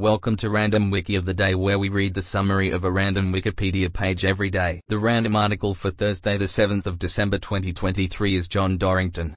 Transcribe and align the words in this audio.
Welcome 0.00 0.34
to 0.38 0.50
Random 0.50 0.90
Wiki 0.90 1.14
of 1.14 1.24
the 1.24 1.32
Day 1.32 1.54
where 1.54 1.78
we 1.78 1.88
read 1.88 2.14
the 2.14 2.20
summary 2.20 2.70
of 2.70 2.82
a 2.82 2.90
random 2.90 3.32
Wikipedia 3.32 3.92
page 3.92 4.24
every 4.24 4.50
day. 4.50 4.80
The 4.88 4.98
random 4.98 5.36
article 5.36 5.72
for 5.72 5.92
Thursday 5.92 6.36
the 6.36 6.46
7th 6.46 6.86
of 6.86 6.98
December 6.98 7.38
2023 7.38 8.34
is 8.34 8.48
John 8.48 8.76
Dorington. 8.76 9.36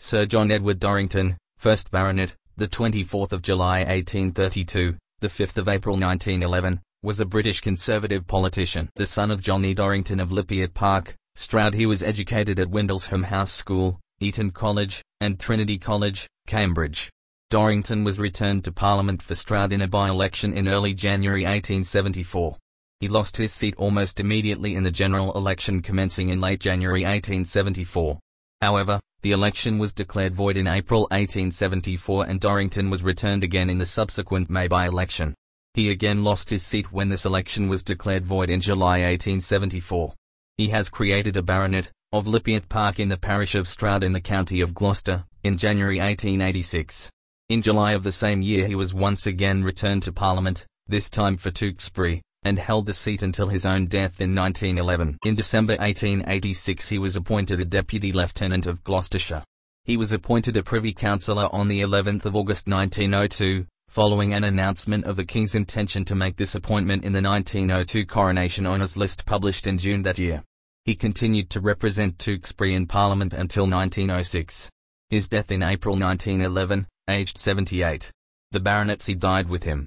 Sir 0.00 0.26
John 0.26 0.50
Edward 0.50 0.80
Dorington, 0.80 1.36
1st 1.62 1.92
Baronet, 1.92 2.34
the 2.56 2.66
24th 2.66 3.30
of 3.30 3.42
July 3.42 3.84
1832, 3.84 4.96
the 5.20 5.28
5th 5.28 5.56
of 5.56 5.68
April 5.68 5.94
1911, 5.94 6.80
was 7.04 7.20
a 7.20 7.24
British 7.24 7.60
Conservative 7.60 8.26
politician. 8.26 8.88
The 8.96 9.06
son 9.06 9.30
of 9.30 9.40
John 9.40 9.64
E. 9.64 9.72
Dorington 9.72 10.18
of 10.18 10.30
Lypiatt 10.30 10.74
Park, 10.74 11.14
Stroud 11.36 11.74
he 11.74 11.86
was 11.86 12.02
educated 12.02 12.58
at 12.58 12.72
Windlesham 12.72 13.26
House 13.26 13.52
School, 13.52 14.00
Eton 14.18 14.50
College, 14.50 15.00
and 15.20 15.38
Trinity 15.38 15.78
College, 15.78 16.26
Cambridge. 16.48 17.12
Dorington 17.54 18.02
was 18.02 18.18
returned 18.18 18.64
to 18.64 18.72
Parliament 18.72 19.22
for 19.22 19.36
Stroud 19.36 19.72
in 19.72 19.80
a 19.80 19.86
by-election 19.86 20.54
in 20.54 20.66
early 20.66 20.92
January 20.92 21.42
1874. 21.42 22.56
He 22.98 23.06
lost 23.06 23.36
his 23.36 23.52
seat 23.52 23.76
almost 23.78 24.18
immediately 24.18 24.74
in 24.74 24.82
the 24.82 24.90
general 24.90 25.32
election 25.34 25.80
commencing 25.80 26.30
in 26.30 26.40
late 26.40 26.58
January 26.58 27.02
1874. 27.02 28.18
However, 28.60 28.98
the 29.22 29.30
election 29.30 29.78
was 29.78 29.92
declared 29.92 30.34
void 30.34 30.56
in 30.56 30.66
April 30.66 31.02
1874 31.12 32.26
and 32.26 32.40
Dorington 32.40 32.90
was 32.90 33.04
returned 33.04 33.44
again 33.44 33.70
in 33.70 33.78
the 33.78 33.86
subsequent 33.86 34.50
May 34.50 34.66
by-election. 34.66 35.32
He 35.74 35.90
again 35.90 36.24
lost 36.24 36.50
his 36.50 36.66
seat 36.66 36.90
when 36.90 37.08
this 37.08 37.24
election 37.24 37.68
was 37.68 37.84
declared 37.84 38.26
void 38.26 38.50
in 38.50 38.60
July 38.60 39.02
1874. 39.02 40.12
He 40.56 40.70
has 40.70 40.90
created 40.90 41.36
a 41.36 41.42
baronet, 41.42 41.92
of 42.12 42.26
Lypiatt 42.26 42.68
Park 42.68 42.98
in 42.98 43.10
the 43.10 43.16
parish 43.16 43.54
of 43.54 43.68
Stroud 43.68 44.02
in 44.02 44.10
the 44.10 44.20
county 44.20 44.60
of 44.60 44.74
Gloucester, 44.74 45.24
in 45.44 45.56
January 45.56 46.00
1886. 46.00 47.12
In 47.54 47.62
July 47.62 47.92
of 47.92 48.02
the 48.02 48.10
same 48.10 48.42
year 48.42 48.66
he 48.66 48.74
was 48.74 48.92
once 48.92 49.28
again 49.28 49.62
returned 49.62 50.02
to 50.02 50.12
Parliament, 50.12 50.66
this 50.88 51.08
time 51.08 51.36
for 51.36 51.52
Tewkesbury, 51.52 52.20
and 52.42 52.58
held 52.58 52.84
the 52.84 52.92
seat 52.92 53.22
until 53.22 53.46
his 53.46 53.64
own 53.64 53.86
death 53.86 54.20
in 54.20 54.34
1911. 54.34 55.18
In 55.24 55.36
December 55.36 55.74
1886 55.74 56.88
he 56.88 56.98
was 56.98 57.14
appointed 57.14 57.60
a 57.60 57.64
Deputy 57.64 58.10
Lieutenant 58.10 58.66
of 58.66 58.82
Gloucestershire. 58.82 59.44
He 59.84 59.96
was 59.96 60.10
appointed 60.10 60.56
a 60.56 60.64
Privy 60.64 60.92
Councillor 60.92 61.48
on 61.52 61.68
the 61.68 61.80
11th 61.80 62.24
of 62.24 62.34
August 62.34 62.66
1902, 62.66 63.66
following 63.88 64.34
an 64.34 64.42
announcement 64.42 65.04
of 65.04 65.14
the 65.14 65.24
King's 65.24 65.54
intention 65.54 66.04
to 66.06 66.16
make 66.16 66.36
this 66.36 66.56
appointment 66.56 67.04
in 67.04 67.12
the 67.12 67.22
1902 67.22 68.04
Coronation 68.04 68.66
Honours 68.66 68.96
List 68.96 69.26
published 69.26 69.68
in 69.68 69.78
June 69.78 70.02
that 70.02 70.18
year. 70.18 70.42
He 70.86 70.96
continued 70.96 71.50
to 71.50 71.60
represent 71.60 72.18
Tewkesbury 72.18 72.74
in 72.74 72.88
Parliament 72.88 73.32
until 73.32 73.68
1906. 73.68 74.72
His 75.08 75.28
death 75.28 75.52
in 75.52 75.62
April 75.62 75.96
1911, 75.96 76.88
aged 77.08 77.38
78. 77.38 78.10
The 78.52 78.60
baronetcy 78.60 79.18
died 79.18 79.48
with 79.48 79.64
him. 79.64 79.86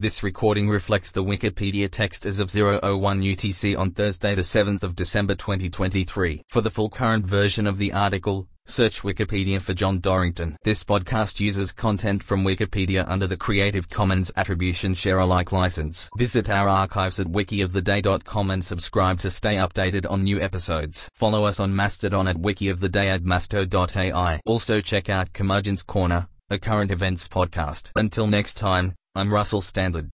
This 0.00 0.22
recording 0.22 0.68
reflects 0.68 1.12
the 1.12 1.22
Wikipedia 1.22 1.88
text 1.88 2.26
as 2.26 2.40
of 2.40 2.52
001 2.52 2.80
UTC 3.22 3.78
on 3.78 3.92
Thursday 3.92 4.34
the 4.34 4.42
7th 4.42 4.82
of 4.82 4.96
December 4.96 5.34
2023. 5.34 6.42
For 6.48 6.60
the 6.60 6.70
full 6.70 6.90
current 6.90 7.24
version 7.24 7.66
of 7.66 7.78
the 7.78 7.92
article, 7.92 8.48
search 8.66 9.02
Wikipedia 9.02 9.60
for 9.60 9.74
John 9.74 10.00
Dorington. 10.00 10.56
This 10.64 10.84
podcast 10.84 11.40
uses 11.40 11.72
content 11.72 12.22
from 12.22 12.44
Wikipedia 12.44 13.04
under 13.08 13.26
the 13.26 13.36
Creative 13.36 13.88
Commons 13.88 14.32
Attribution 14.36 14.94
Share 14.94 15.18
Alike 15.18 15.52
license. 15.52 16.08
Visit 16.16 16.48
our 16.48 16.68
archives 16.68 17.20
at 17.20 17.26
wikioftheday.com 17.26 18.50
and 18.50 18.64
subscribe 18.64 19.20
to 19.20 19.30
stay 19.30 19.56
updated 19.56 20.10
on 20.10 20.24
new 20.24 20.40
episodes. 20.40 21.08
Follow 21.14 21.44
us 21.44 21.60
on 21.60 21.74
Mastodon 21.76 22.28
at 22.28 22.36
wikioftheday 22.36 23.14
at 23.14 23.22
masto.ai. 23.22 24.40
Also 24.46 24.80
check 24.80 25.08
out 25.08 25.32
Curmudgeon's 25.32 25.82
Corner, 25.82 26.28
a 26.50 26.58
current 26.58 26.90
events 26.90 27.28
podcast. 27.28 27.92
Until 27.96 28.26
next 28.26 28.54
time, 28.54 28.94
I'm 29.14 29.32
Russell 29.32 29.60
Standard. 29.60 30.10